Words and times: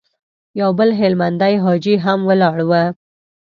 يو 0.59 0.69
بل 0.79 0.89
هلمندی 0.99 1.53
حاجي 1.63 1.93
هم 2.05 2.19
ولاړ 2.29 2.57
و. 2.69 2.71